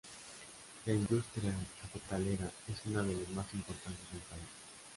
La 0.87 0.93
industria 0.93 1.53
cafetalera 1.79 2.49
es 2.67 2.83
una 2.87 3.03
de 3.03 3.13
las 3.13 3.29
más 3.33 3.53
importantes 3.53 4.11
del 4.11 4.21
país. 4.21 4.47